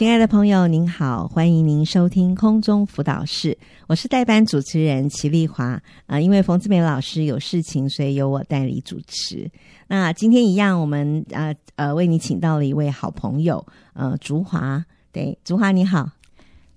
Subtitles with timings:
[0.00, 5.78] 亲爱的朋友，您好，欢迎您收听空中辅导室，我是代班主持人齐丽华。
[6.06, 9.50] 啊、因为冯志美老师有事情，所以由我代理主持。
[9.88, 14.82] 那今天一样，我们呃呃为你请到了一位好朋友，呃，竹华。
[15.12, 16.08] 对，竹华你好，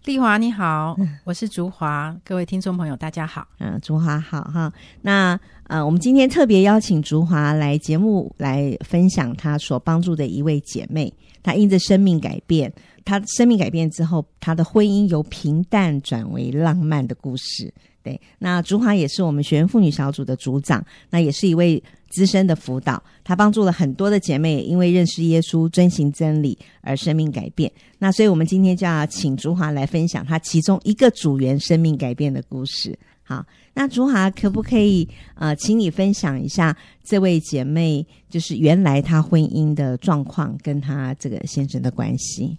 [0.05, 3.47] 丽华你好，我是竹华，各位听众朋友大家好。
[3.59, 4.71] 嗯、呃，竹华好哈。
[5.01, 11.11] 那呃，我们今天特别邀请竹华来节目来分享她所帮助的一位姐妹，
[11.41, 12.71] 她因着生命改变。
[13.05, 17.73] 她生命改变之后，她的婚姻由平淡转为浪漫的故事。
[18.03, 23.01] 对，那竹华也是我们学员妇女小组的组长，那也是一位资深的辅导。
[23.23, 27.71] 她帮助了很多的姐妹，因为认识耶稣、遵行真理而生命改变。
[28.03, 32.99] 那所以，我们今天就要请竹华来分享他其中一个组员生命改变的故事。
[33.23, 42.57] 好，那竹华可不可以呃，请你分享一下这位姐妹，就是原来她婚姻的状况跟她这个先生的关系？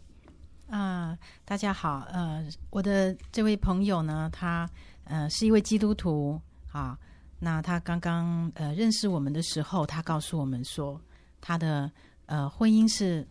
[0.71, 1.15] 啊、
[1.45, 4.67] 大家好，呃，我的这位朋友呢，他
[5.05, 6.41] 呃是一位基督徒
[6.73, 6.99] 啊。
[7.39, 10.99] 那他刚刚呃认识我们的时候，他告诉我们说，
[11.43, 11.93] 他的
[12.25, 13.27] 呃婚姻是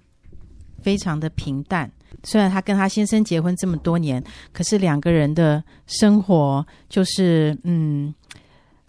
[0.84, 1.90] 非常的平淡。
[2.24, 8.14] 虽然她跟她先生结婚这么多年，可是两个人的生活就是嗯。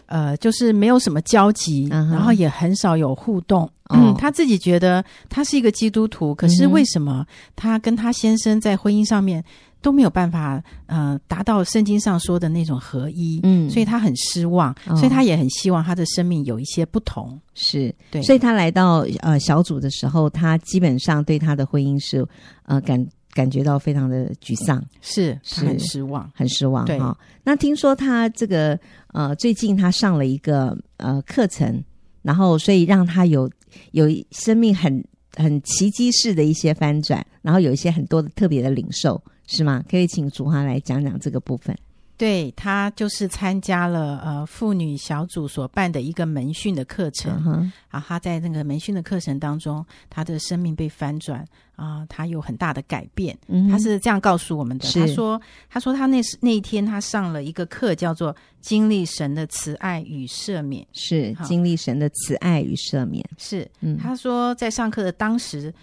[0.07, 2.11] 呃，就是没有什么交集，uh -huh.
[2.11, 3.61] 然后也很少有互动。
[3.87, 3.99] Oh.
[3.99, 9.43] 嗯，他自己觉得他是一个基督徒，可是为什么他跟他先生在婚姻上面
[9.85, 13.39] 都没有办法呃达到圣经上说的那种合一？
[13.43, 14.97] 嗯，所以他很失望，oh.
[14.97, 17.39] 所以他也很希望他的生命有一些不同。
[17.53, 22.25] 是对，所以他来到呃小组的时候，他基本上对他的婚姻是
[22.63, 23.05] 呃感。
[23.35, 26.85] 感觉到非常的沮丧，是是很失望，很失望。
[26.85, 27.13] 对，哦，
[27.43, 31.83] 那听说他这个呃，最近他上了一个呃课程，
[32.21, 33.51] 然后所以让他有
[33.91, 35.03] 有生命很
[35.35, 39.83] 很奇迹式的一些翻转，然后有一些很多的特别的领受，是吗？
[39.89, 41.75] 可以请竹华来讲讲这个部分。
[42.17, 47.33] 对，他就是参加了呃妇女小组所办的一个门训的课程，
[47.89, 51.41] 啊、uh -huh.，他在那个门训的课程当中，他的生命被翻转
[51.75, 53.37] 啊、呃，他有很大的改变。
[53.49, 53.69] Uh -huh.
[53.69, 63.21] 他是这样告诉我们的，他说，他说他那时那一天他上了一个课，叫做《经历神的慈爱与赦免》，是经历神的慈爱与赦免。
[63.37, 65.73] 是，嗯，他说在上课的当时，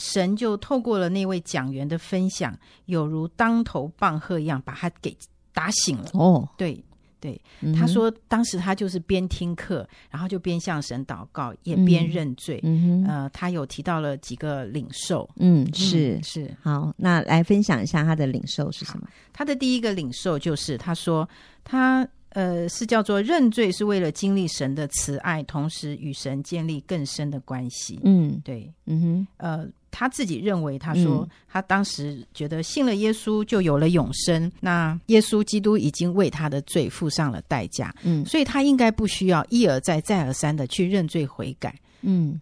[0.00, 5.16] 神就透过了那位讲员的分享，有如当头棒喝一样，把他给。
[5.52, 6.82] 打醒了哦，对
[7.18, 12.60] 对、嗯，他说当时他就是边听课，然后就边向神祷告，也边认罪。
[12.62, 19.08] 嗯呃，他有提到了几个领受，嗯，是嗯是好，那来分享一下他的领受是什么？
[19.32, 21.28] 他的第一个领受就是他说
[21.64, 27.98] 他呃是叫做认罪是为了经历神的慈爱，同时与神建立更深的关系。
[28.04, 29.68] 嗯，对，嗯哼，呃。
[29.90, 42.40] 他自己认为，他说他当时觉得信了耶稣就有了永生，嗯、那耶稣基督已经为他的罪付上了代价，嗯，所以他应该不需要一而再、再而三的去认罪悔改，嗯。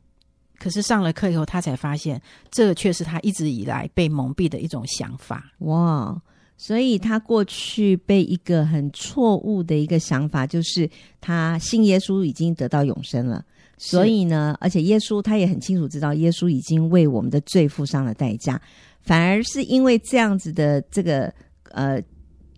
[0.60, 2.20] 可是上了课以后，他才发现，
[2.50, 5.52] 这却是他一直以来被蒙蔽的一种想法。
[5.58, 6.20] 哇！
[6.56, 13.44] 所以他过去被一个很错误的一个想法，就是他信耶稣已经得到永生了。
[13.78, 18.60] 所以呢，而且耶稣他也很清楚知道，耶稣已经为我们的罪付上了代价，
[19.00, 21.32] 反而是因为这样子的这个
[21.70, 22.02] 呃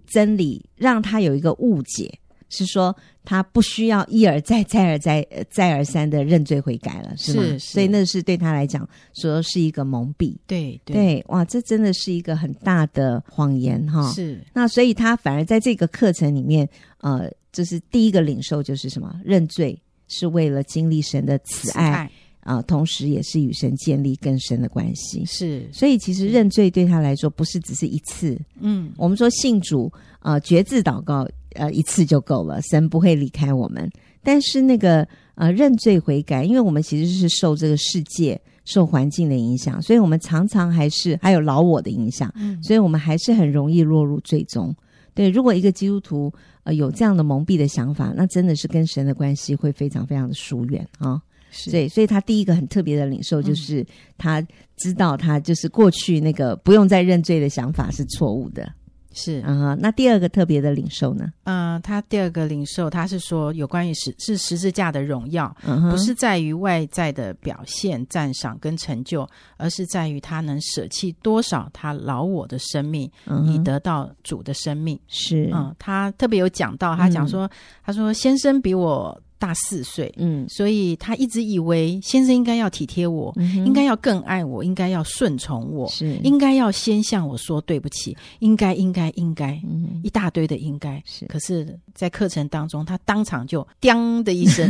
[0.06, 2.12] 真理，让他有一个误解，
[2.48, 7.42] 是说他不需要一而再、再而再、再而三的认罪悔改了，是吗？
[7.42, 7.72] 是，是。
[7.72, 10.34] 所以那是对他来讲说是一个蒙蔽。
[10.46, 14.10] 对对，对，哇，这真的是一个很大的谎言哈。
[14.10, 14.40] 是。
[14.54, 19.14] 那所以他反而在这个课程里面，呃，就是第一个领受就是什么？
[19.22, 19.78] 认罪。
[20.10, 22.10] 是为了经历神的慈爱
[22.40, 25.24] 啊、呃，同时也是与神建立更深的关系。
[25.24, 28.38] 是，所以其实认罪对他来说不是只是一次。
[28.58, 33.90] 嗯，我们说信主啊、呃，决志祷告呃一次就够了，神不会离开我们。
[34.22, 44.74] 但是那个呃认罪悔改，因为我们其实是受这个世界、受环境的影响，所以我们常常还是还有老我的影响，嗯，所以我们还是很容易落入罪中。
[45.20, 46.32] 对，如果一个基督徒
[46.62, 51.20] 呃有这样的蒙蔽的想法，那真的是跟神的关系会非常非常的疏远啊。
[51.50, 53.86] 是，对，所以他第一个很特别的领受就是
[54.16, 54.40] 他
[54.78, 58.72] 知道他就是过去那个不用再认罪的想法是错误的。
[59.12, 59.40] 是。
[59.44, 61.32] 啊，那第二个特别的领受呢？
[61.44, 74.98] 嗯、呃，他第二个领受，他是说有关于十是十字架的荣耀，嗯，不是在于外在的表现、赞赏跟成就，而是在于他能舍弃多少他老我的生命，嗯，以得到主的生命。
[75.08, 77.50] 是，嗯，他特别有讲到，他讲说，嗯，
[77.84, 86.14] 他说先生比我大四岁，嗯，所以他一直以为先生应该要体贴我，应该要更爱我，应该要顺从我，是。
[86.18, 91.02] 应该要先向我说对不起，应该应该应该，嗯、一大堆的应该。
[91.06, 94.68] 是，可是，在课程当中，他当场就“叮”的一声，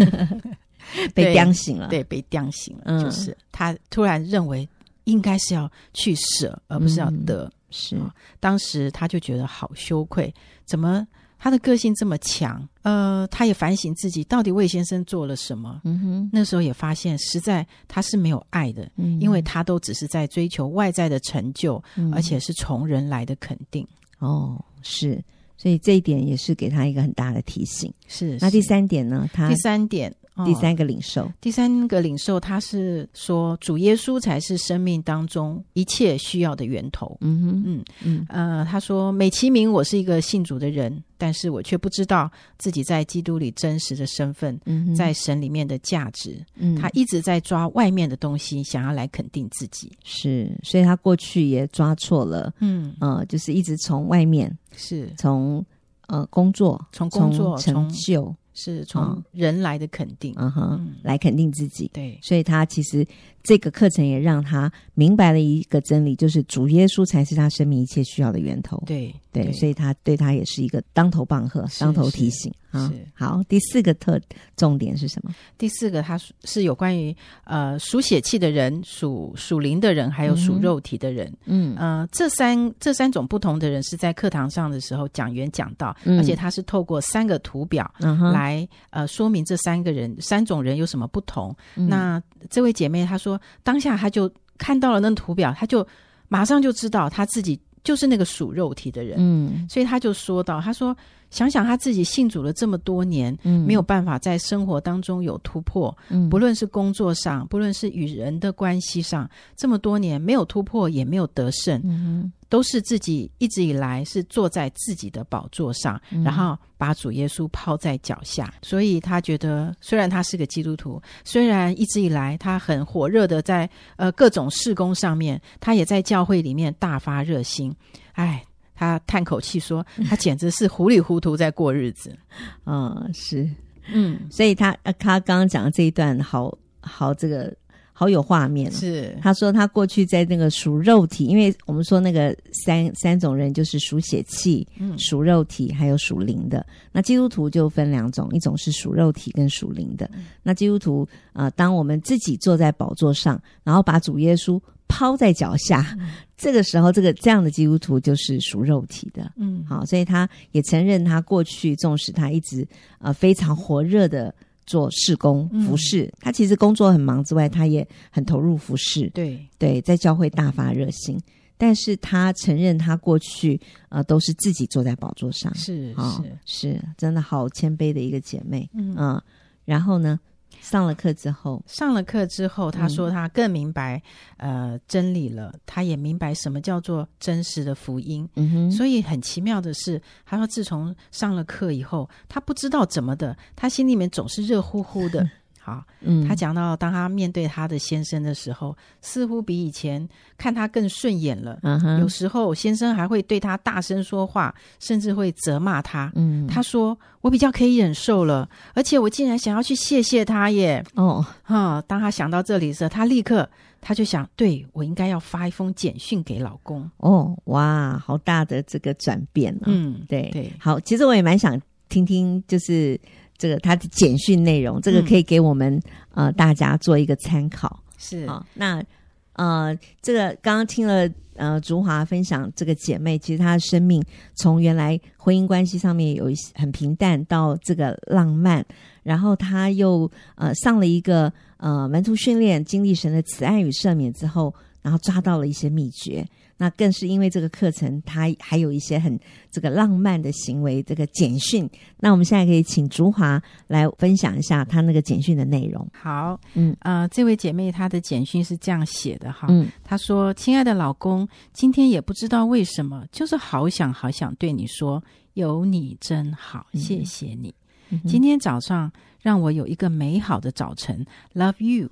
[1.13, 4.67] 被叮醒了，对，被叮醒了，嗯、就是他突然认为
[5.03, 7.43] 应该是要去舍，而不是要得。
[7.43, 10.33] 嗯、是、哦，当时他就觉得好羞愧，
[10.65, 11.05] 怎么？
[11.43, 15.81] 他的个性这么强，呃，他也反省自己到底魏先生做了什么。
[15.85, 23.89] 嗯哼，那时候也发现，实在他是没有爱的，嗯、因为他都只是在追求外在的成就，嗯、而且是从人来的肯定。
[24.19, 25.19] 哦，是，
[25.57, 27.91] 所以这一点也是给他一个很大的提醒。
[28.07, 29.27] 是，那第三点呢？
[29.33, 30.15] 他第三点。
[30.45, 37.17] 第三个领受，第三个领受，他是说主耶稣才是生命当中一切需要的源头。
[37.21, 46.45] 嗯哼，嗯嗯，呃，他说美其名我是一个信主的人，但是我却不知道自己在基督里真实的身份，嗯，在神里面的价值。
[46.57, 49.91] 嗯，他一直在抓外面的东西，想要来肯定自己。
[50.05, 52.53] 是，所以他过去也抓错了。
[52.61, 55.65] 嗯，呃，就是一直从外面，是从
[56.09, 58.35] 呃工作，从工作成就。
[58.55, 60.95] 是从人来的肯定，嗯哼，嗯。
[61.03, 61.91] 来肯定自己。
[61.93, 63.07] 对，所以他其实
[63.43, 68.83] 这个课程也让他明白了一个真理，就是主耶稣才是他生命一切需要的源头。
[68.87, 72.53] 对，对，对，所以他对他也是一个当头棒喝，当头提醒。
[72.71, 73.43] 啊，是好。
[73.49, 74.21] 第四个特
[74.57, 75.35] 重点是什么？
[75.59, 81.37] 第四个，它是有关于呃属血气的人、属属灵的人，还有属肉体的人。
[81.47, 87.93] 嗯，呃，这三这三种不同的人是在课堂上的时候讲员讲到，嗯、而且他是透过三个图表
[88.33, 88.61] 来、
[88.91, 91.53] 嗯、呃说明这三个人三种人有什么不同。
[91.75, 93.30] 嗯、那这位姐妹她说，
[93.63, 95.87] 当下他就看到了那图表，他就
[96.29, 99.17] 马上就知道他自己就是那个属肉体的人。
[99.19, 100.97] 嗯，所以他就说到，他说。
[101.31, 111.89] 想想他自己信主了这么多年，嗯，没有办法在生活当中有突破，嗯，不论是工作上，不论是与人的关系上，这么多年没有突破，也没有得胜，嗯
[112.25, 127.75] 哼，都是自己一直以来是坐在自己的宝座上，嗯，然后把主耶稣抛在脚下，所以他觉得，虽然他是个基督徒，虽然一直以来他很火热的在呃各种事工上面，他也在教会里面大发热心，
[128.13, 128.45] 哎。
[128.83, 132.19] 他叹口气说：“他简直是糊里糊涂在过日子。
[132.65, 133.47] ”嗯，是，
[133.93, 137.55] 嗯，所以他他刚刚讲的这一段好好这个
[138.01, 138.73] 好有画面。
[138.73, 146.65] 是，他说他过去在那个属肉体，因为我们说那个三三种人就是属血气、嗯、属肉体还有属灵的。
[146.93, 150.09] 那基督徒就分两种，一种是属肉体跟属灵的。
[150.15, 154.59] 嗯、那基督徒啊、呃，当我们自己坐在宝座上，然后把主耶稣。
[154.93, 162.67] 抛在脚下，嗯、这个时候，这个这样的基督徒就是属肉体的，嗯，好，所以他也承认他过去，纵使他一直
[162.99, 164.35] 呃非常火热的
[164.71, 169.45] 做事工服饰，嗯、他其实工作很忙之外，他也很投入服饰，对。
[169.59, 171.21] 对，在教会大发热心，
[171.59, 179.23] 但是他承认他过去呃都是自己坐在宝座上，是是、哦、是，真的好谦卑的一个姐妹，嗯，嗯，
[179.65, 180.21] 然后呢？
[180.61, 184.01] 上了课之后，上了课之后，他说他更明白，
[184.37, 185.53] 嗯、呃，真理了。
[185.67, 188.29] 他也明白什么叫做真实的福音。
[188.37, 195.29] 嗯哼，所以很奇妙的是，他说自从上了课以后，他不知道怎么的，他心里面总是热乎乎的。
[195.63, 200.09] 好，嗯，他讲到，当他面对他的先生的时候，似乎比以前
[200.39, 201.59] 看他更顺眼了。
[201.63, 206.11] 嗯哼，有时候先生还会对他大声说话，甚至会责骂他。
[206.15, 210.83] 嗯，他说我比较可以忍受了，而且我竟然想要去谢谢他耶。
[210.95, 213.47] 哦，哈，当他想到这里的时候，他立刻
[213.83, 216.91] 他就想，对，我应该要发一封简讯给老公。
[216.97, 219.65] 哦，哇，好大的这个转变啊。
[219.67, 222.99] 嗯，对对，好，其实我也蛮想听听，就是。
[223.41, 225.75] 这个他的简讯内容，这个可以给我们、
[226.15, 227.83] 嗯、呃大家做一个参考。
[227.97, 228.85] 是啊，那
[229.33, 234.05] 呃，这个刚刚听了呃竹华分享，这个姐妹其实她的生命
[234.35, 238.63] 从原来婚姻关系上面有一些很平淡，到这个浪漫，
[239.03, 246.27] 然后她又呃上了一个呃门徒训练，经历神的慈爱与赦免之后，然后抓到了一些秘诀。
[246.61, 249.19] 那更是因为这个课程，它还有一些很
[249.51, 251.67] 这个浪漫的行为，这个简讯。
[251.99, 255.89] 那我们现在可以请竹华来分享一下她那个简讯的内容。
[255.91, 265.03] 好，嗯，呃，这位姐妹她的简讯是这样写的哈，嗯，她说：“亲爱的老公，今天也不知道为什么，就是好想好想对你说，
[265.33, 267.55] 有你真好，谢谢你。
[267.89, 271.89] 嗯，今天早上让我有一个美好的早晨，Love you。”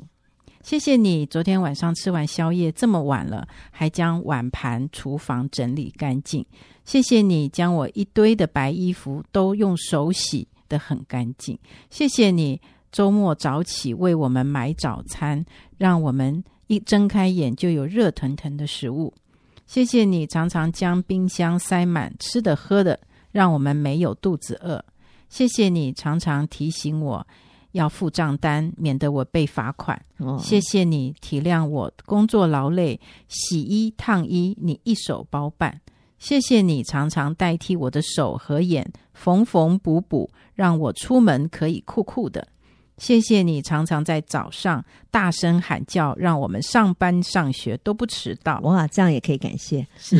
[0.68, 6.44] 谢谢你，昨天晚上吃完宵夜这么晚了，还将碗盘、厨房整理干净。
[6.84, 11.58] 谢谢你将我一堆的白衣服都用手洗得很干净。
[11.88, 12.60] 谢谢你
[12.92, 15.42] 周末早起为我们买早餐，
[15.78, 19.14] 让我们一睁开眼就有热腾腾的食物。
[19.66, 23.00] 谢谢你常常将冰箱塞满吃的喝的，
[23.32, 24.84] 让我们没有肚子饿。
[25.30, 27.26] 谢谢你常常提醒我
[27.72, 30.00] 要付账单，免得我被罚款。
[30.18, 32.98] 哦，谢谢你体谅我工作劳累，
[33.28, 35.80] 洗衣烫衣你一手包办。
[36.18, 42.48] 谢谢你常常代替我的手和眼缝缝补补，让我出门可以酷酷的。
[42.96, 48.58] 谢谢你常常在早上大声喊叫，让我们上班上学都不迟到。
[48.62, 49.86] 哇，这样也可以感谢。
[49.96, 50.16] 是，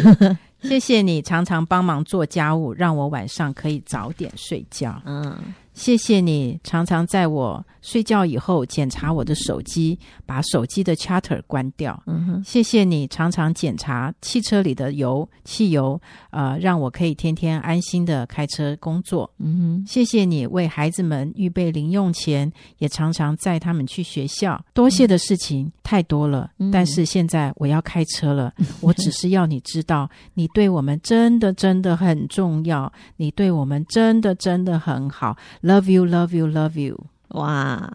[0.62, 5.02] 谢谢你常常帮忙做家务，让我晚上可以早点睡觉。
[5.05, 5.37] 嗯。
[5.78, 12.02] 谢谢你常常在我睡觉以后检查我的手机，把手机的 charter 关掉。
[12.06, 15.99] 嗯哼，谢谢你常常检查汽车里的油、汽油，
[16.30, 19.30] 呃，让我可以天天安心的开车工作。
[19.38, 24.61] 嗯哼，谢谢你为孩子们预备零用钱，也常常载他们去学校。
[24.75, 28.52] 多谢的事情太多了，嗯，但是现在我要开车了。
[28.58, 35.37] 嗯， 我只是要你知道，你对我们真的真的很重要，你对我们真的真的很好。
[35.68, 36.98] Love you, love you, love you！
[37.28, 37.92] 哇，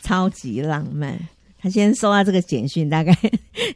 [0.00, 1.18] 超级浪漫。
[1.60, 3.14] 他先收到这个简讯，大概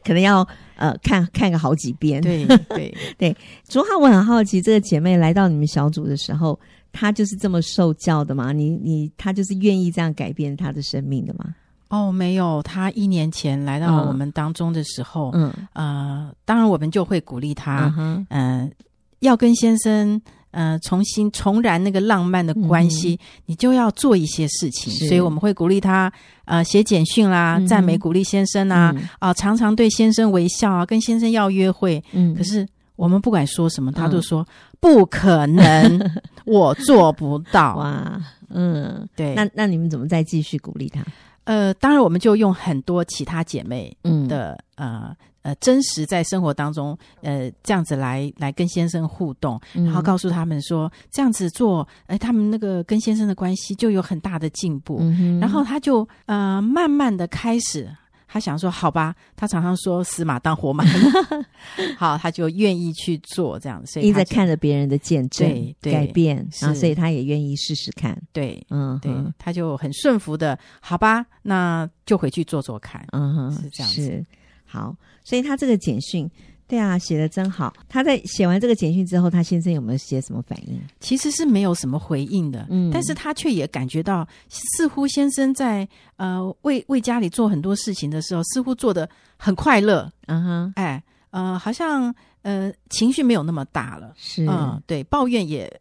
[0.02, 2.22] 可能要呃看看个好几遍。
[2.22, 3.36] 对对对。
[3.68, 6.58] 朱浩，我很好奇，这个姐妹来到你们小组的时候，
[6.90, 8.50] 她就是这么受教的吗？
[8.50, 11.54] 你你她就是愿意这样改变她的生命的吗？
[11.90, 12.62] 哦，没有。
[12.62, 18.70] 她一年前来到我们当中的时候，嗯呃，当然我们就会鼓励她，嗯、呃，
[19.18, 20.18] 要跟先生。
[20.50, 24.92] 呃，重新重燃那个浪漫的关系，嗯、你就要做一些事情。
[25.08, 26.12] 所以我们会鼓励他，
[26.46, 32.02] 呃，写简讯啦，赞、嗯、美鼓励先生啊，啊、常常对先生微笑啊，跟先生要约会。
[32.12, 34.46] 嗯，可是我们不管说什么，他都说、嗯、
[34.80, 36.10] 不可能，
[36.46, 37.76] 我做不到。
[37.76, 39.34] 哇，嗯，对。
[39.34, 41.04] 那那你们怎么再继续鼓励他？
[41.48, 43.96] 呃，当然，我们就用很多其他姐妹
[44.28, 45.16] 的、嗯、呃。
[45.42, 54.98] 呃，真实在生活当中，呃，这样子来来跟先生互动，然后告诉他们说，这样子做，哎，他们那个跟先生的关系就有很大的进步。
[55.00, 57.88] 嗯、然后他就呃，慢慢的开始，
[58.30, 60.84] 他想说，好吧，他常常说死马当活马，
[61.96, 68.20] 好，他就愿意去做这样，所以一直看着别人的见证对对改变，然后所以他也愿意试试看。
[68.32, 73.04] 对，嗯，对，他就很顺服的，好吧，那就回去做做看。
[73.12, 74.24] 嗯哼，是这样子。
[74.66, 74.94] 好，
[75.24, 76.30] 所以他这个简讯，
[76.68, 77.72] 对啊，写的真好。
[77.88, 80.78] 他在写完这个简讯之后，他先生有没有写什么反应？
[81.00, 89.08] 其实是没有什么回应的，嗯，但是他却也感觉到，似乎先生在呃为为家里做很多事情的时候，似乎做的
[89.38, 95.72] 很快乐，嗯哼，哎，呃，好像呃情绪没有那么大了，是，嗯，对，抱怨也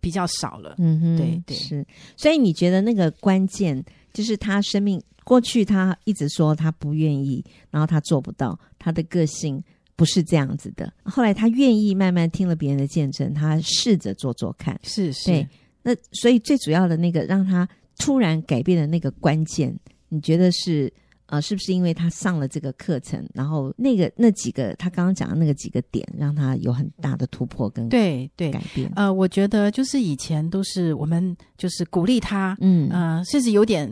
[0.00, 1.84] 比较少了，嗯哼，对对是。
[2.16, 5.02] 所以你觉得那个关键就是他生命。
[5.24, 9.60] 过去他一直说他不愿意，然后他做不到，他的个性
[9.96, 10.92] 不是这样子的。
[11.02, 14.78] 后来他愿意，慢慢听了别人的见证，他试着做做看。
[14.82, 15.48] 是是，对。
[15.82, 19.74] 那所以最主要的那个让他突然改变的那个关键，
[20.08, 20.92] 你觉得是
[21.26, 28.92] 呃，是不是因为他上了这个课程，然后那个那几个他刚刚讲的那个几个点，让他有很大的突破跟对对改变？
[28.94, 33.90] 呃，我觉得就是以前都是我们就是鼓励他，嗯呃，甚至有点。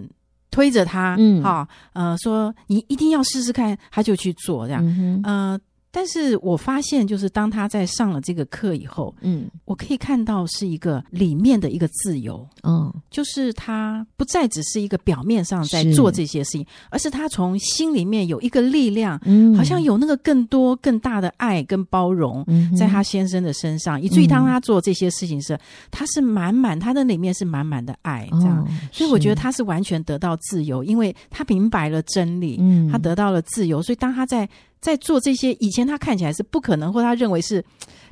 [0.51, 5.61] 推着他，嗯，哈，呃，说你一定要试试看，他就去做这样，嗯、呃。
[5.97, 22.45] 但是我发现，就是当他在上了这个课以后，嗯，我可以看到是一个里面的一个自由，嗯，就是他不再只是一个表面上在做这些事情，而是他从心里面有一个力量，嗯，好像有那个更多更大的爱跟包容，
[22.77, 25.57] 在他先生的身上，嗯、以至于当他做这些事情时，
[25.93, 34.49] 他是满满，他的里面是满满的爱，这样，哦、所以我觉得他是完全得到自由，因为他明白了真理，嗯，他得到了自由，所以当他在。
[34.85, 37.65] 在做这些以前，他看起来是不可能，或他认为是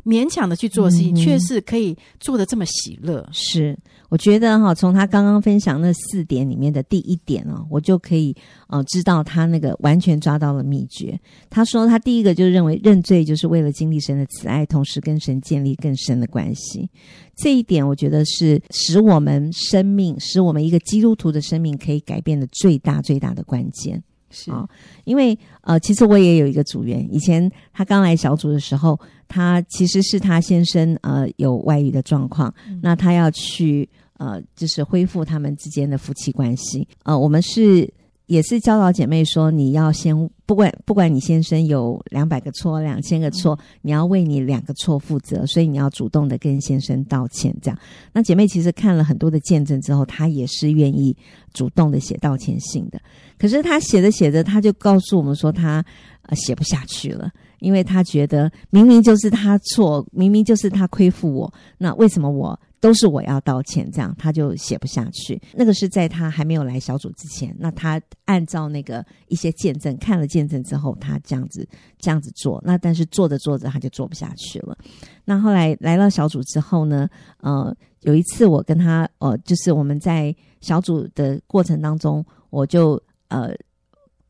[0.07, 3.29] 勉强的去做的事情，却、嗯、是可以做得这么喜乐。
[3.31, 8.35] 是，我觉得哈，从他刚刚分享那四点里面的第一点哦，我就可以
[8.69, 11.21] 呃知道他那个完全抓到了秘诀。
[11.51, 16.89] 他说，他第一个就认为认罪就是为了经历神的慈爱，同时跟神建立更深的关系。
[17.37, 24.03] 这一点，我觉得是使我们生命，使我们一个基督徒的生命可以改变的最大最大的关键。
[24.33, 24.69] 是啊，
[25.05, 28.99] 因为呃，其实我也有一个组员，以前他刚来小组的时候，
[29.29, 37.89] 他其实是他先生呃有外遇的状况，嗯、那他要去呃就是恢复他们之间的夫妻关系，呃，我们是。
[38.33, 47.55] 也是教导姐妹说，你要先不管不管你先生有两百个错、两千个错，你要为你两个错负责，所以你要主动的跟先生道歉。
[47.61, 47.79] 这样，
[48.11, 51.15] 那姐妹其实看了很多的见证之后，她也是愿意
[51.53, 52.99] 主动的写道歉信的。
[53.39, 55.85] 可是她写着写着，她就告诉我们说，她
[56.23, 62.59] 呃写不下去了，因为她觉得明明就是她错，明明就是她亏负我，那为什么我？
[62.83, 65.41] 都是我要道歉，这样他就写不下去。
[65.55, 71.65] 那个是在他还没有来小组之前，那他按照那个一些见证，看了见证之后，他这样子
[72.01, 72.61] 这样子做。
[72.67, 74.77] 那但是做着做着，他就做不下去了。
[75.25, 83.55] 那后来来了小组之后呢，呃，有一次我跟他，呃，就是我们在小组的过程当中，我就呃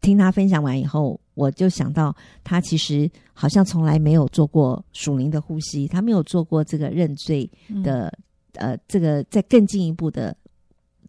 [0.03, 7.51] 听他分享完以后，我就想到他其实好像从来没有做过属灵的呼吸，他没有做过这个认罪
[7.83, 8.13] 的。
[8.55, 10.37] 嗯呃，这个再更进一步的，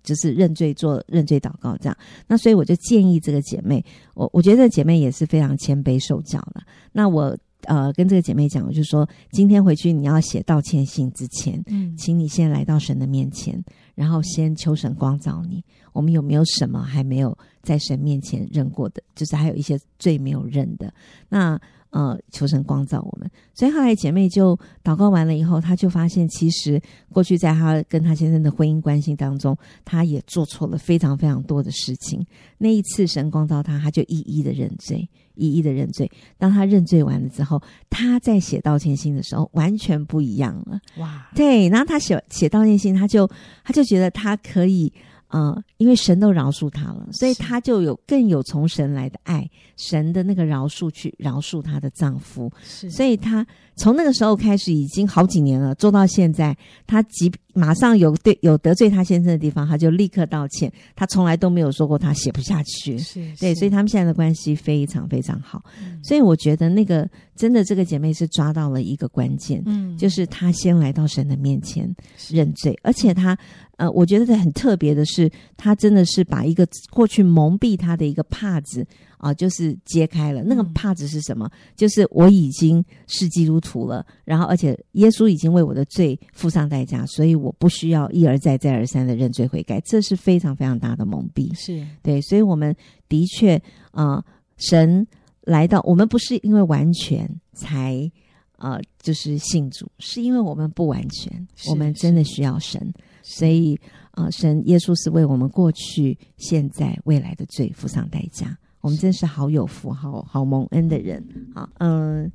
[0.03, 1.97] 就是认罪做认罪祷告这样。
[2.27, 3.83] 那所以我就建议这个姐妹，
[4.15, 6.63] 我我觉得这个姐妹也是非常谦卑受教了。
[6.91, 13.61] 那我呃跟这个姐妹讲，我就说今天回去你要写道歉信之前，嗯，请你先来到神的面前，
[13.95, 20.93] 然后先求神光照你，我们有没有什么还没有在神面前认过的，就是还有一些罪没有认的。
[21.29, 21.59] 那
[21.93, 26.81] 呃，求神光照我们，所以后来姐妹就祷告完了以后，她就发现，其实
[27.11, 32.25] 过去在她跟她先生的婚姻关系当中，她也做错了非常非常多的事情。
[32.57, 36.11] 那一次神光照她，她就一一的认罪，一一的认罪。
[36.39, 40.79] 当她认罪完了之后，她在写道歉信的时候，完全不一样了。
[40.97, 43.29] 哇，对，然后她写写道歉信，她就
[43.63, 44.91] 她就觉得她可以。
[45.35, 71.89] 嗯，因为神都饶恕他了，所以他就有更有从神来的爱，神的那个饶恕去饶恕她的丈夫，是，所以她从那个时候开始，已经好几年了，做到现在，她即马上有对有得罪他先生的地方，他就立刻道歉，他从来都没有说过他写不下去，是，对，所以他们现在的关系非常非常好，嗯，所以我觉得那个真的这个姐妹是抓到了一个关键，嗯，就是她先来到神的面前
[72.29, 73.37] 认罪，而且她。
[73.77, 78.85] 呃，我觉得很特别的是，她真的是把一个过去蒙蔽她的一个帕子
[79.23, 80.43] 啊、呃，就是揭开了。
[80.43, 81.49] 那个帕子是什么？
[81.77, 89.79] 就是我已经是基督徒了，然后而且耶稣已经为我的罪付上代价，所以我不需要一而再、再而三的认罪悔改。
[89.85, 92.19] 这是非常非常大的蒙蔽，是对。
[92.19, 92.75] 所以我们
[93.07, 93.55] 的确
[93.91, 94.25] 啊、呃，
[94.57, 95.07] 神
[95.43, 98.11] 来到我们不是因为完全才
[98.57, 102.93] 呃，就是信主，是因为我们不完全，我们真的需要神。
[103.21, 103.79] 所以，
[104.11, 108.57] 啊、呃，神耶稣是为我们过去、现在、未来的罪付上代价。
[108.83, 111.23] 我们真是好有福、好好蒙恩的人。
[111.55, 112.29] 啊，嗯，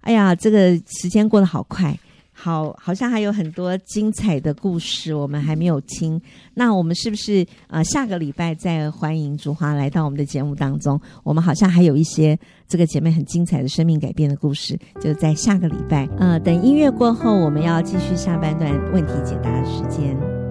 [0.00, 1.96] 哎呀，这个时间过得好快，
[2.32, 6.20] 好，好像还有很多精彩的故事我们还没有听。
[6.54, 11.00] 那我们是不是呃下个礼拜再欢迎竹华来到我们的节目当中？
[11.22, 12.36] 我们好像还有一些
[12.66, 16.08] 这个姐妹很精彩的生命改变的故事，就在下个礼拜。
[16.18, 20.41] 呃，等音乐过后，我们要继续下半段问题解答的时间。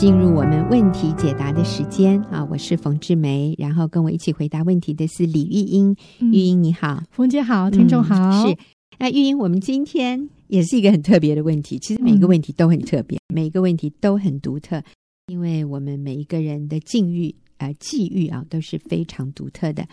[0.00, 2.42] 进入我们问题解答的时间啊！
[2.50, 5.94] 我是冯志梅，然后跟我一起回答问题的是李玉英。
[6.20, 8.16] 玉英你好，冯姐好，听众好。
[8.16, 8.56] 嗯、是
[8.98, 11.78] 那玉英，我们今天也是一个很特别的问题。
[11.78, 14.82] 其实每一个问题都很特别，嗯、每一个问题都很独特，
[15.26, 19.86] 因为我们每一个人的境遇啊、呃、际遇啊都是非常独特的。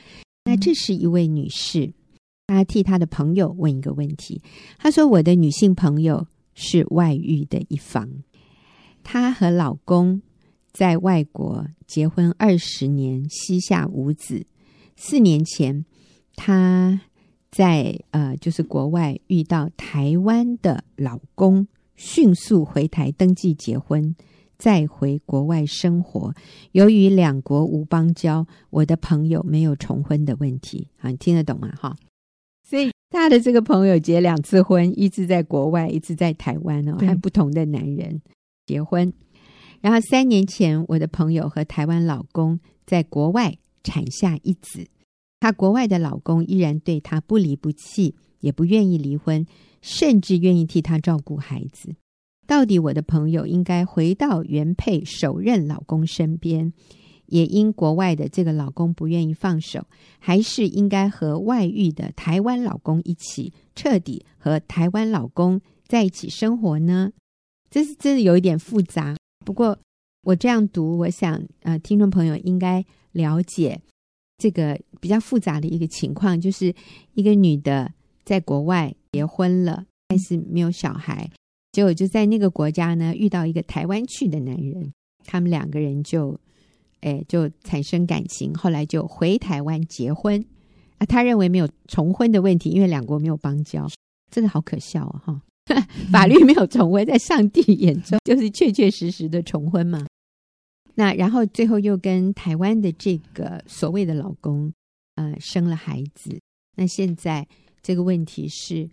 [0.46, 1.92] 那这是一位女士，
[2.48, 4.42] 她替她的朋友问一个问题。
[4.78, 8.10] 她说：“我的女性朋友是外遇的一方。”
[9.10, 10.22] 她和老公
[10.74, 14.46] 在外国结婚二十年，膝下无子。
[14.98, 15.86] 四年前，
[16.36, 17.00] 她
[17.50, 21.66] 在呃，就是国外遇到台湾的老公，
[21.96, 24.14] 迅速回台登记结婚，
[24.58, 26.36] 再回国外生活。
[26.74, 30.90] 由于两国无邦交，我的朋友没有重婚的问题。
[30.98, 31.74] 好，你听得懂吗？
[31.80, 31.96] 哈，
[32.70, 38.22] 所以他的这个朋友结两次婚，一直在国外，一直在台湾哦，和不同的男人。
[38.68, 39.12] 结婚，
[39.82, 44.86] 然后三年前，我的朋友和台湾老公在国外产下一子，
[45.40, 49.48] 她国外的老公依然对她不离不弃，也不愿意离婚，
[49.82, 51.96] 甚至愿意替她照顾孩子。
[52.46, 56.72] 到底我的朋友应该回到原配首任老公身边，
[57.26, 59.86] 也因国外的这个老公不愿意放手，
[60.20, 67.12] 还是应该和外遇的台湾老公一起彻底和台湾老公在一起生活呢？
[67.70, 69.78] 这是真的有一点复杂，不过
[70.24, 73.80] 我这样读，我想呃，听众朋友应该了解，
[74.38, 76.74] 这个比较复杂的一个情况，就是
[77.14, 77.92] 一个女的
[78.24, 81.30] 在国外结婚了，但是没有小孩，
[81.72, 84.92] 结果就在那个国家呢遇到一个台湾去的男人，
[85.26, 86.40] 他们两个人就
[87.02, 90.44] 哎就产生感情，后来就回台湾结婚
[90.98, 91.06] 啊。
[91.06, 93.88] 他认为没有重婚的问题，因为两国没有邦交，
[94.32, 95.22] 真的好可笑啊！
[95.26, 95.42] 哈，
[96.12, 100.06] 法律没有重婚，在上帝眼中 就是确确实实的重婚嘛。
[100.96, 104.74] 那然后最后又跟台湾的这个所谓的老公，
[105.16, 106.40] 呃，生了孩子。
[106.76, 107.48] 那现在
[107.82, 108.90] 这个问题是，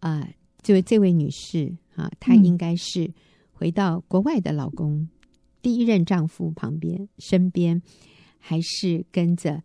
[0.00, 3.10] 啊、呃，这位这位女士啊，她应该是
[3.52, 5.08] 回到国外的老公、
[5.60, 7.82] 第一任丈夫旁边身边，
[8.38, 9.62] 还是跟着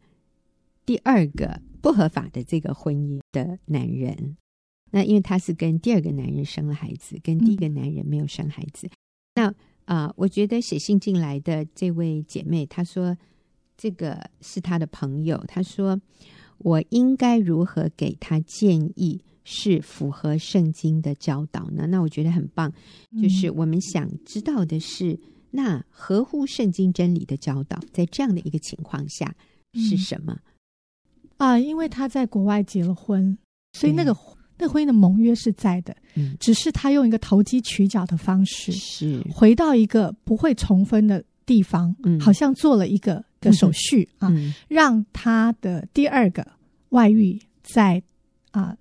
[0.86, 4.36] 第二个不合法的这个婚姻的男人？
[4.92, 8.88] 那因为她是跟第二个男人生了孩子，跟第一个男人没有生孩子。
[8.88, 8.92] 嗯、
[9.36, 9.54] 那。
[9.88, 13.18] 啊、呃，我觉得写信进来的这位姐妹，她说
[13.78, 15.42] 这个是她的朋友。
[15.48, 15.98] 她说
[16.58, 21.88] 我应该如何给她建议是符合圣经的教导呢？
[21.88, 22.70] 那我觉得很棒，
[23.24, 25.20] 就是我们想知道的是，嗯、
[25.52, 29.34] 那合乎圣经真理的教导，在这样的一个情况下
[29.72, 30.38] 是什么？
[31.38, 33.38] 啊、呃，因为他在国外结了婚，
[33.72, 34.14] 所以那个。
[34.58, 39.22] 那婚姻的盟约是在的，嗯，只是他用一个投机取巧的方式，是。
[39.32, 46.46] 回到一个不会重婚的地方，嗯，好像做了一个的手续啊，嗯，让他的第二个
[46.90, 48.02] 外遇在
[48.52, 48.76] 啊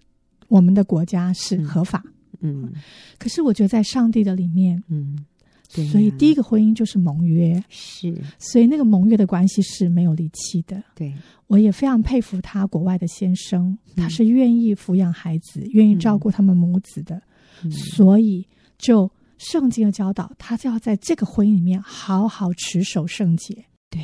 [0.48, 2.02] 我们的国家是合法，
[2.40, 2.72] 嗯，嗯，
[3.18, 5.24] 可是我觉得在上帝的里面，嗯。
[5.68, 10.82] 所以第一个婚姻就是盟约，是，所以那个盟约的关系是没有离弃的。
[10.94, 11.14] 对，
[11.48, 17.20] 我也非常佩服他国外的先生，嗯、他是愿意抚养孩子，愿意照顾他们母子的。
[17.64, 18.46] 嗯、所以
[18.78, 23.64] 就圣经的教导，他就要在这个婚姻里面好好持守圣洁。
[23.90, 24.00] 对，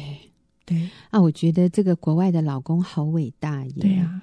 [0.64, 3.72] 对啊，我觉得这个国外的老公好伟大耶。
[3.80, 4.22] 对啊，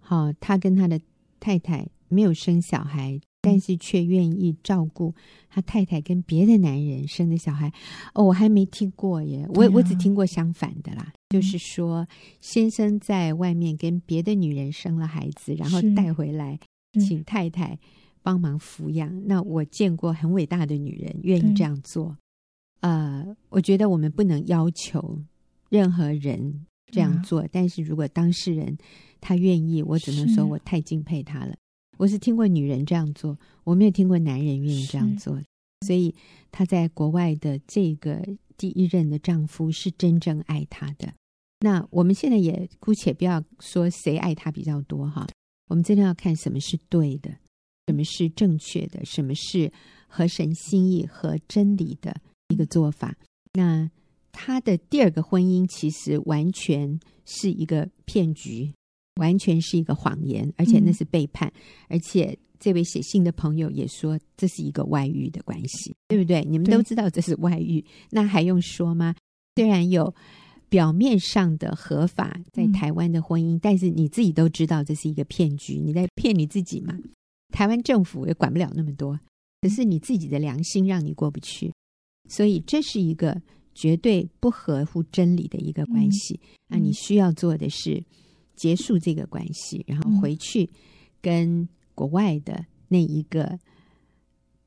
[0.00, 1.00] 好，他跟他的
[1.40, 3.20] 太太没有生小孩。
[3.46, 5.14] 但是却愿意照顾
[5.48, 7.72] 他太太跟别的男人生的小孩。
[8.12, 12.04] 哦，我还没听过耶，我、啊、我只听过相反的啦，嗯、就是说
[12.40, 16.58] 先生在外面跟别的女人生了孩子，然后带回来
[16.94, 17.78] 请太太
[18.20, 19.24] 帮忙抚养。
[19.26, 22.16] 那我见过很伟大的女人愿意这样做，
[22.80, 25.22] 呃，我觉得我们不能要求
[25.68, 28.76] 任何人这样做，啊、但是如果当事人
[29.20, 31.54] 他愿意，我只能说我太敬佩他了。
[31.96, 35.40] 我是听过女人这样做，我没有听过男人愿意这样做，
[35.86, 36.14] 所以
[36.50, 38.22] 她在国外的这个
[38.56, 41.12] 第一任的丈夫是真正爱她的。
[41.60, 45.26] 那我们现在也姑且不要说谁爱她比较多哈，
[45.68, 47.30] 我们真的要看什么是对的，
[47.86, 49.72] 什么是正确的，什么是
[50.06, 53.16] 合神心意和真理的一个做法。
[53.54, 53.90] 那
[54.32, 58.74] 她的第二个婚姻其实完全是一个骗局。
[59.16, 66.42] 完全是一个谎言，而且那是背叛，嗯、而且这位写信的朋友也说这是一个外遇的关系，对不对？
[66.44, 69.14] 你们都知道这是外遇，那还用说吗？
[69.56, 70.14] 虽然有
[70.68, 76.98] 表面上的合法在台湾的婚姻，嗯、但是你自己都知道这是一个骗局，你在骗你自己嘛？
[77.52, 79.18] 台湾政府也管不了那么多，
[79.62, 81.72] 可是你自己的良心让你过不去，
[82.28, 83.40] 所以这是一个
[83.74, 86.38] 绝对不合乎真理的一个关系。
[86.42, 88.02] 嗯、那你需要做的是。
[88.56, 90.68] 结束这个关系，然后回去
[91.20, 93.58] 跟国外的那一个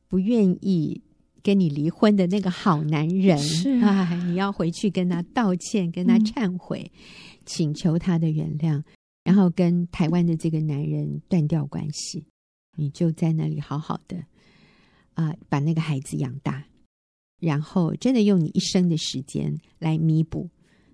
[0.08, 1.02] 不愿意
[1.42, 7.00] 跟你离婚的那个好男人是啊，你要回去跟他道歉，跟他忏悔，嗯、
[7.46, 8.84] 请求他的原谅，
[9.24, 12.26] 然后跟台湾的这个男人断掉关系，
[12.76, 14.18] 你就在那里好好的
[15.14, 16.66] 啊、呃，把那个孩子养大，
[17.40, 20.50] 然后真的用你一生的时间来弥补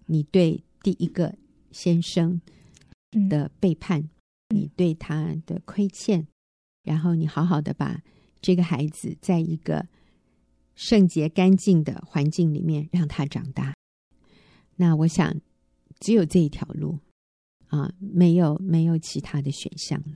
[0.06, 1.36] 你对第一个
[1.72, 2.40] 先生。
[3.30, 4.10] 的背叛，
[4.50, 6.26] 你对他的亏欠，
[6.84, 8.02] 然后你好好的把
[8.42, 9.86] 这个孩子在一个
[10.76, 13.74] 圣洁干净的环境里面让他长大。
[14.76, 15.36] 那我想，
[16.00, 16.98] 只有这一条路
[17.68, 20.14] 啊，没有没有其他的选项了。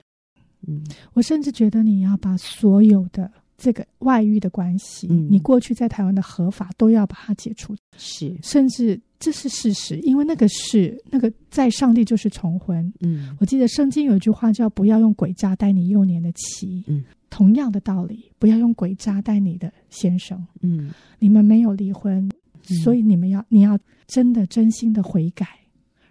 [0.66, 0.84] 嗯，
[1.14, 9.00] 我甚至觉得你要把所有的这个外遇的关系，嗯，你过去在台湾的合法都要把它解除，是，甚至。
[9.20, 12.90] 这是事实，因为那个是那个在上帝就是重婚。
[13.00, 16.82] 嗯，我记得圣经有一句话叫“不要用鬼诈待你幼年的妻”。
[16.88, 20.42] 嗯，同样的道理，不要用鬼诈待你的先生。
[20.62, 25.46] 嗯，你们没有离婚，嗯、所以你们要你要真的真心的悔改，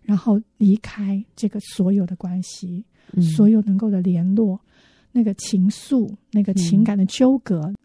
[0.03, 4.61] 然后离开这个所有的关系，嗯、所有能够的联络，
[5.11, 7.59] 那个情愫，那个情感的纠葛。
[7.61, 7.75] 嗯、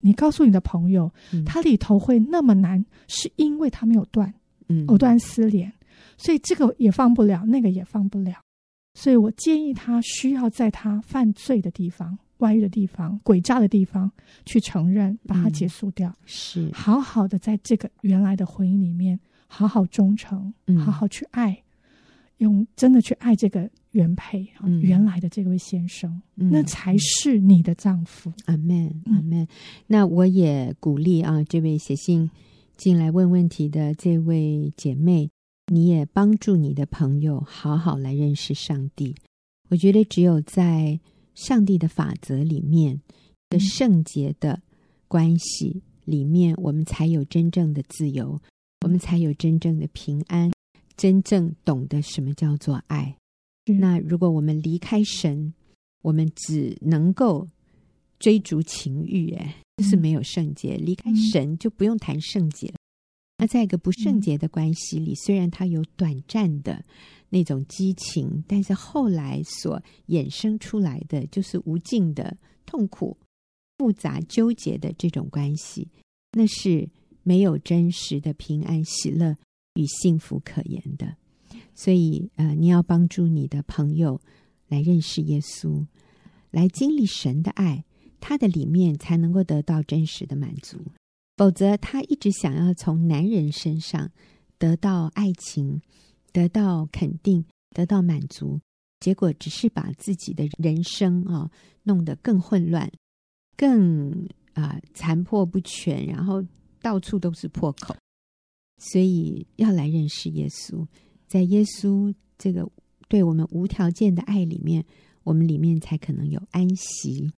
[0.00, 4.34] 你告诉你的朋友，嗯、他里头会那么难，是因为他没有断。
[4.68, 5.72] 嗯，藕断丝连，
[6.16, 8.34] 所以这个也放不了，那个也放不了。
[8.94, 14.10] 所以我建议他需要在他犯罪的地方、外遇的地方、诡诈的地方
[14.46, 16.08] 去承认，把它结束掉。
[16.08, 21.62] 嗯、是好好的在这个原来的婚姻里面，好好忠诚，好好去爱，嗯、
[22.38, 28.32] 用真的去爱这个原配，嗯、原来的这位先生，嗯、那才是你的丈夫。
[28.46, 29.46] 阿门，阿门。
[29.86, 32.30] 那我也鼓励啊，这位写信
[32.76, 35.30] 进来问问题的这位姐妹。
[35.68, 39.16] 你也帮助你的朋友好好来认识上帝。
[39.68, 41.00] 我觉得只有在
[41.34, 43.00] 上帝的法则里面
[43.50, 44.62] 的圣洁的
[45.08, 48.40] 关系里面，我们才有真正的自由，
[48.84, 50.52] 我们才有真正的平安，
[50.96, 53.16] 真正懂得什么叫做爱。
[53.64, 55.52] 那如果我们离开神，
[56.02, 57.48] 我们只能够
[58.20, 60.76] 追逐情欲，哎，就是没有圣洁。
[60.76, 62.72] 离开神就不用谈圣洁。
[63.38, 66.82] 那在一个不圣洁的关系里，嗯、虽然它有短暂的
[67.28, 73.18] 那种激情，但是后来所衍生出来的就是无尽的痛苦、
[73.76, 75.88] 复杂纠结的这种关系，
[76.32, 76.88] 那是
[77.22, 79.36] 没有真实的平安、喜乐
[79.74, 81.16] 与幸福可言的。
[81.74, 84.18] 所以，呃，你要帮助你的朋友
[84.68, 85.86] 来认识耶稣，
[86.50, 87.84] 来经历神的爱，
[88.20, 90.78] 他的里面才能够得到真实的满足。
[91.36, 94.10] 否则，他一直想要从男人身上
[94.58, 95.82] 得到爱情，
[96.32, 98.58] 得到肯定，得到满足，
[99.00, 101.50] 结果只是把自己的人生啊
[101.82, 102.90] 弄得更混乱，
[103.54, 106.42] 更啊残破不全，然后
[106.80, 107.94] 到处都是破口。
[108.78, 110.86] 所以要来认识耶稣，
[111.26, 112.66] 在耶稣这个
[113.08, 114.84] 对我们无条件的爱里面，
[115.22, 117.30] 我们里面才可能有安息。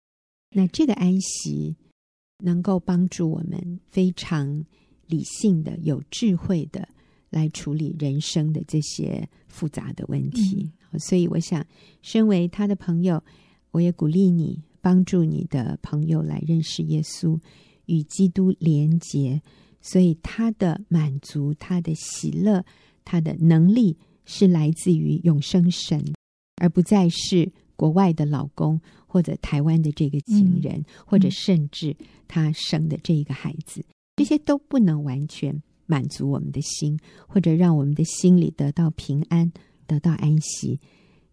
[0.50, 1.76] 那这个安息。
[2.44, 4.64] 能够帮助我们非常
[5.08, 6.88] 理性的、有智慧的
[7.30, 10.70] 来处理人生的这些复杂的问题。
[10.92, 11.66] 嗯、所以，我想，
[12.00, 13.20] 身为他的朋友，
[13.72, 17.36] 我也鼓励你帮助你的朋友来认识耶稣，
[17.86, 19.42] 与基督连结。
[19.80, 22.64] 所以，他的满足、他的喜乐、
[23.04, 26.00] 他的能力，是来自于永生神，
[26.54, 28.80] 而不再是国外的老公。
[29.08, 31.96] 或者台湾的这个情人，嗯、或者甚至
[32.28, 39.50] 他生的这一个孩子，嗯、这些都不能完全满足我们的心，或者让我们的心里得到平安、
[39.86, 40.78] 得到安息。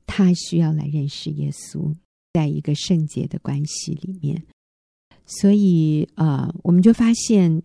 [0.07, 1.93] 他需要来认识耶稣，
[2.33, 4.41] 在一个圣洁的关系里面。
[5.25, 7.61] 所以，呃，我们就发现，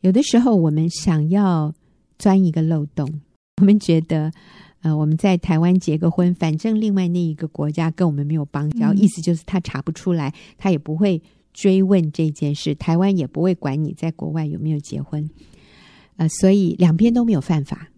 [0.00, 1.72] 有的时候我们想要
[2.18, 3.20] 钻一个漏洞，
[3.60, 4.32] 我们觉得。
[4.82, 15.30] 呃，我们在台湾结个婚，反正另外那一个国家跟我们没有邦交，嗯、意思就是他查不出来，他也不会追问这件事，台湾也不会管你在国外有没有结婚。
[16.16, 17.88] 呃，所以两边都没有犯法，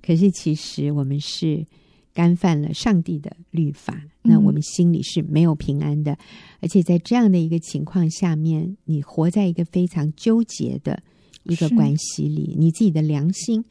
[0.00, 1.66] 可是其实我们是
[2.14, 6.18] 干犯了上帝的律法，那我们心里是没有平安的，嗯、
[6.60, 11.02] 而且在这样的一个情况下面，你活在一个非常纠结的
[11.42, 13.64] 一个关系里，你自己的良心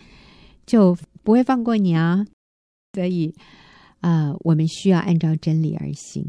[0.66, 2.26] 就不会放过你啊。
[2.98, 3.32] 所以，
[4.02, 6.26] 呃，我们需要按照真理而行。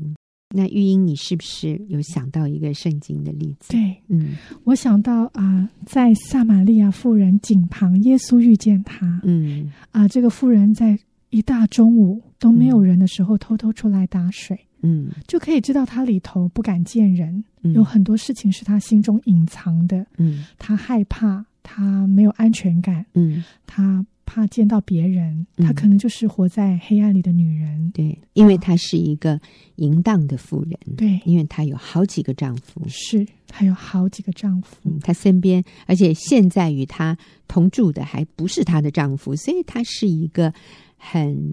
[0.54, 3.72] 那玉英，你是不是有想到一个圣经的例子？
[3.72, 9.20] 对，嗯，我想到啊、呃，在撒玛利亚妇人井旁，耶稣遇见他。
[9.24, 10.98] 嗯，啊、呃，这个妇人在
[11.30, 14.58] 一大中午都没有人的时候，偷偷出来打水。
[14.82, 20.06] 嗯，就可以知道他里头不敢见人，嗯、有很多事情是他心中隐藏的。
[20.18, 23.06] 嗯，他害怕，他没有安全感。
[23.14, 24.04] 嗯，她。
[24.28, 27.78] 怕见到别人，她可能就是活在黑暗里的女人。
[27.78, 29.40] 嗯、对，因为她是一个
[29.76, 30.78] 淫荡的妇人。
[30.98, 32.82] 对，因为她有好几个丈夫。
[32.86, 34.76] 是，她有好几个丈夫。
[34.84, 37.16] 嗯，她身边，而且现在与她
[37.48, 40.52] 同住的还不是她的丈夫，所以她是一个
[40.98, 41.50] 很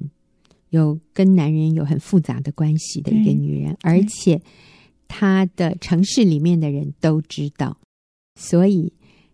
[0.71, 4.41] 有跟男人有很复杂的关系的一个女人，而且
[5.07, 7.77] 她的城市里面的人都知道，
[8.35, 8.91] 所以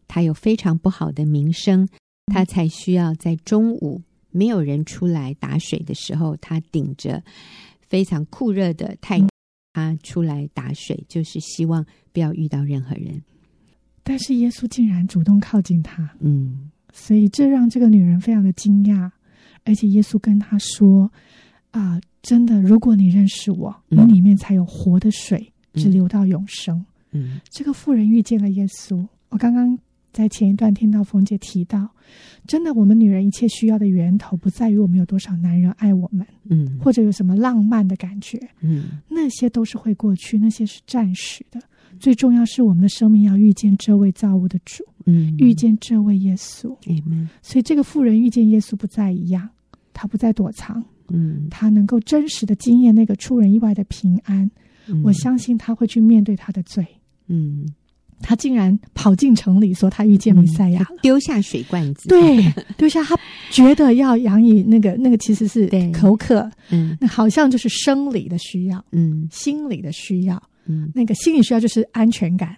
[0.08, 1.90] 她有非常不好的名声。
[2.28, 7.22] 他才需要在中午没有人出来打水的时候，他顶着
[7.82, 9.30] 非常酷热的太阳，
[9.74, 13.22] 他出来打水，就是希望不要遇到任何人。
[14.04, 19.12] 但是耶稣竟然主动靠近他，嗯，所以这让这个女人非常的惊讶。
[19.64, 21.12] 而且耶稣跟他说
[21.70, 29.06] ：“啊、呃，真的，如果你认识我，你里面才有活的水，直流到永生。”嗯，这个妇人遇见了耶稣。
[29.30, 29.78] 我刚刚。
[30.12, 31.90] 在前一段听到冯姐提到，
[32.46, 41.62] 真的，我们女人一切需要的源头不在于我们有多少男人爱我们，嗯，或者有什么浪漫的感觉，嗯，那些都是会过去，那些是暂时的。
[42.00, 49.48] 最重要是我们的生命要遇见这位造物的主，嗯，遇见这位耶稣，嗯，所以这个妇人遇见耶稣不再一样，
[49.94, 54.50] 她不再躲藏，嗯，她能够真实的经验那个出人意外的平安。
[54.88, 56.86] 嗯、我相信她会去面对她的罪，
[57.28, 57.68] 嗯，
[58.22, 62.44] 他竟然跑进城里说他遇见弥赛亚，丢下水罐子，对，
[62.78, 63.18] 丢下他
[63.50, 72.56] 觉得要养以那个那个其实是口渴，嗯，那好像就是生理的需要，嗯，心理的需要，嗯，那个心理需要就是安全感，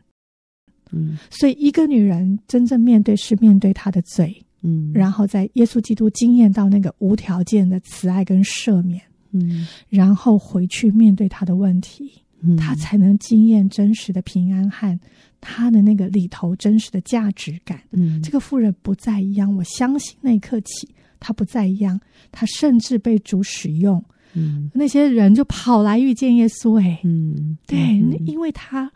[0.91, 9.01] 嗯，所以一个女人真正面对是面对她的罪，嗯，然后在耶稣基督经验到那个无条件的慈爱跟赦免。
[9.35, 14.99] 嗯，然后回去面对她的问题，嗯，他才能经验真实的平安和
[15.41, 17.81] 他的那个里头真实的价值感。
[17.91, 20.87] 嗯，这个妇人不再一样，我相信那一刻起，
[21.19, 21.99] 他不再一样，
[22.31, 24.03] 他甚至被主使用。
[24.33, 28.91] 嗯，那些人就跑来遇见耶稣，哎，嗯，对，嗯，因为他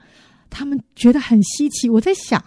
[0.50, 1.90] 他们觉得很稀奇。
[1.90, 2.44] 我在想。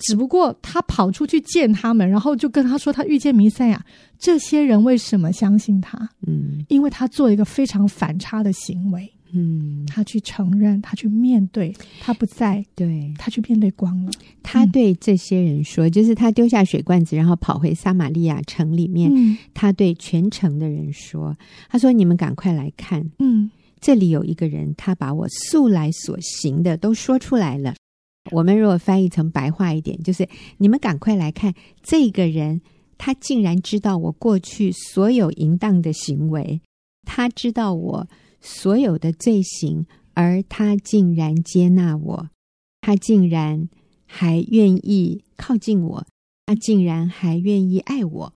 [0.00, 3.82] 只不过他跑出去见他们，然后就跟他说他遇见弥赛亚。
[4.18, 5.96] 这些人为什么相信他？
[6.26, 9.10] 嗯，因为他做一个非常反差的行为。
[9.32, 14.10] 嗯，他去承认，他去面对，他不在对，他去面对光了。
[14.42, 19.10] 他对这些人说，就是他丢下水罐子，然后跑回撒玛利亚城里面。
[19.14, 21.36] 嗯，他对全城的人说
[21.68, 27.74] ：“他说你们赶快来看，嗯，这里有一个人，他把我素来所行的都说出来了。”
[28.32, 32.60] 我们如果翻译成白话一点，就是你们赶快来看这个人，
[32.98, 36.60] 他竟然知道我过去所有淫荡的行为，
[37.04, 38.08] 他知道我
[38.46, 42.30] 所有的罪行，而他竟然接纳我，
[42.80, 43.68] 他竟然
[44.06, 46.06] 还愿意靠近我，
[46.46, 48.32] 他竟然还愿意爱我，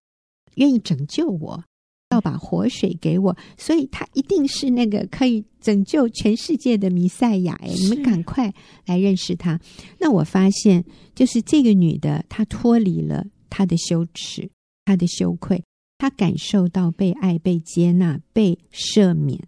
[0.57, 1.65] 愿意拯救我。
[2.11, 7.55] 要把活水给我，所以他一定是那个可以拯救全世界的弥赛亚。
[7.63, 8.53] 哎，你们赶快
[8.85, 9.61] 来认识他。
[10.01, 14.51] 那我发现，就是这个女的，她脱离了她的羞耻、
[14.85, 15.63] 她的羞愧，
[15.99, 19.47] 她感受到被爱、被接纳、被赦免。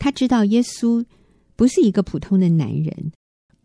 [0.00, 1.04] 她知道耶稣
[1.54, 3.12] 不是一个普通的男人，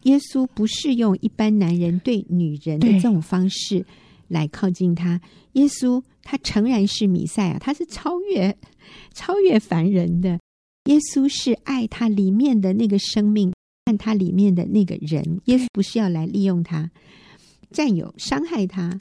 [0.03, 3.83] 耶稣不是用一般男人对女人的这种方式。
[4.27, 5.21] 来靠近他，
[5.51, 8.57] 耶稣他诚然是弥赛亚，他是超越
[9.13, 10.39] 超越凡人的。
[10.85, 13.53] 耶稣是爱他里面的那个生命，
[13.85, 15.41] 爱他里面的那个人。
[15.45, 16.89] 耶稣不是要来利用他、
[17.69, 18.97] 占有、伤害他。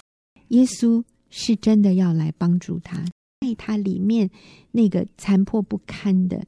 [0.48, 3.02] 耶稣是真的要来帮助他，
[3.40, 4.28] 爱他里面
[4.72, 6.44] 那个残破不堪的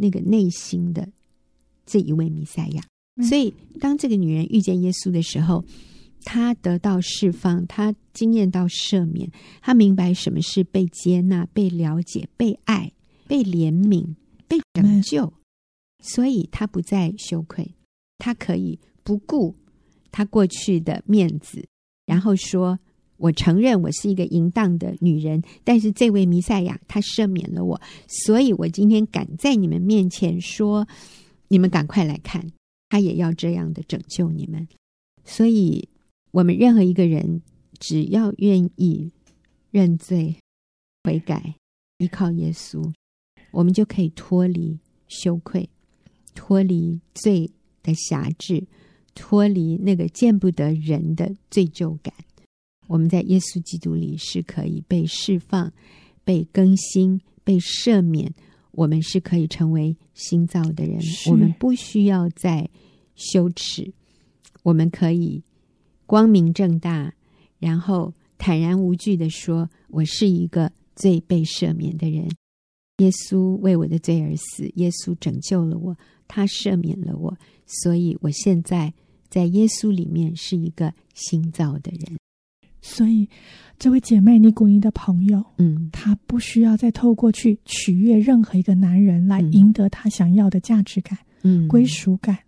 [0.00, 1.08] 那个内心的
[1.84, 2.82] 这一位弥赛亚。
[3.28, 5.62] 所以，当这个女人遇见耶稣的时候，
[6.24, 12.92] 她得到释放，她经验到赦免，她明白什么是被接纳、被了解、被爱、
[13.28, 14.14] 被怜悯、
[14.48, 15.32] 被拯救，
[16.02, 17.74] 所以她不再羞愧，
[18.16, 19.54] 她可以不顾
[20.10, 21.66] 她过去的面子，
[22.06, 22.78] 然后说
[23.20, 30.88] ：“我承认我是一个淫荡的女人，但是这位弥赛亚他赦免了我，所以我今天敢在你们面前说，
[31.46, 32.50] 你们赶快来看，
[32.88, 34.66] 他也要这样的拯救你们，
[35.24, 35.88] 所以。”
[36.32, 37.42] 我们任何一个人，
[37.80, 39.10] 只要愿意
[39.72, 40.36] 认罪、
[41.02, 41.56] 悔改、
[41.98, 42.92] 依靠耶稣，
[43.50, 44.78] 我们就可以脱离
[45.08, 45.68] 羞愧，
[46.32, 47.50] 脱离罪
[47.82, 48.62] 的辖制，
[49.12, 52.14] 脱离那个见不得人的罪疚感。
[52.90, 55.72] 我们在耶稣基督里是可以被释放、
[56.24, 58.34] 被更新、被赦免。
[58.72, 60.98] 我们是可以成为新造的人。
[61.30, 62.68] 我们不需要再
[63.14, 63.92] 羞耻，
[64.64, 65.44] 我们可以。
[66.04, 67.14] 光明正大，
[67.60, 72.28] 然后坦然无惧地说：“我是一个罪被赦免的人，
[72.96, 78.92] 耶稣为我的罪而死，耶稣拯救了我，他赦免了我，所以我现在
[79.28, 82.18] 在耶稣里面是一个新造的人。”
[82.82, 83.28] 所以，
[83.78, 92.38] 这位姐妹尼古尼的朋友，嗯，她不需要再透过去取悦任何一个男人来赢得她想要的价值感、嗯，归属感，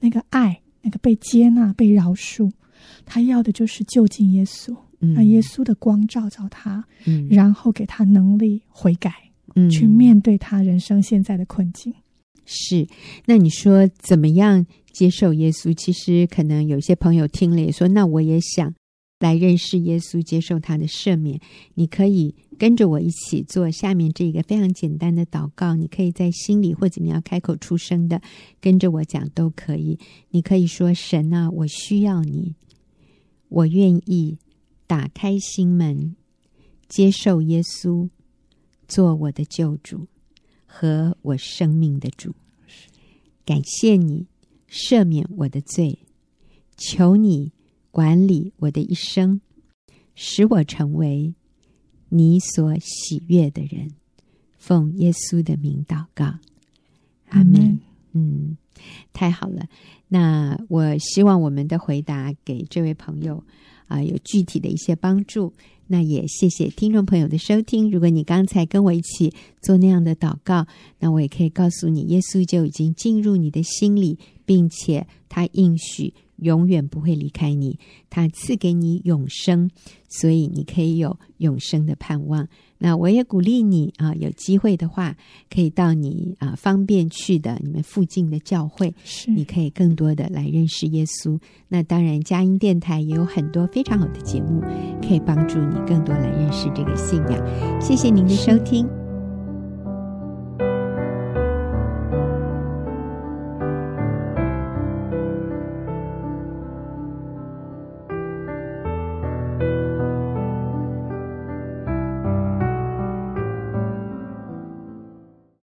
[0.00, 2.50] 那个爱，那个被接纳、被饶恕。
[3.06, 9.12] 他要的就是就近耶稣，让、嗯、耶稣的光照照他，嗯，然后给他能力悔改，
[9.54, 11.94] 嗯，去面对他人生现在的困境。
[12.44, 12.84] 是，
[13.24, 15.72] 那你说怎么样接受耶稣？
[15.74, 18.74] 其实可能有些朋友听了也说，那我也想
[19.22, 21.40] 来认识耶稣，接受他的赦免。
[21.74, 25.76] 你可以跟着我一起做下面这个非常简单的祷告。
[25.76, 28.20] 你可以在心里，或者你要开口出声的，
[28.60, 29.98] 跟着我讲都可以。
[30.30, 32.56] 你可以说：“神啊，我需要你。”
[33.48, 34.38] 我愿意
[34.88, 36.16] 打开心门，
[36.88, 38.08] 接受耶稣
[38.88, 40.08] 做我的救主
[40.66, 42.34] 和我生命的主。
[43.44, 44.26] 感谢你
[44.68, 45.98] 赦免我的罪，
[46.76, 47.52] 求你
[47.92, 49.40] 管理我的一生，
[50.16, 51.34] 使我成为
[52.08, 53.92] 你所喜悦的人。
[54.58, 56.38] 奉耶稣的名祷告，
[57.28, 57.78] 阿门。
[58.12, 58.56] 嗯，
[59.12, 59.66] 太好了。
[60.08, 63.36] 那我希望我们的回答给这位朋友
[63.86, 65.52] 啊、呃，有具体的一些帮助。
[65.86, 67.90] 那也谢谢听众朋友的收听。
[67.90, 70.66] 如果你刚才跟我一起做那样的祷告，
[70.98, 74.18] 那我也可以告诉你，耶稣就已经进入你的心里，
[74.52, 77.78] 并且他应许永远不会离开你，
[78.10, 79.70] 他赐给你永生，
[80.10, 82.46] 所以你可以有永生的盼望。
[82.76, 85.16] 那我也鼓励你啊，有机会的话，
[85.48, 91.40] 可以到你啊方便去的你们附近的教会，是你可以更多的来认识耶稣。
[91.66, 94.60] 那当然，佳音电台也有很多非常好的节目，
[95.00, 97.80] 可以帮助你更多来认识这个信仰。
[97.80, 99.01] 谢谢您的收听。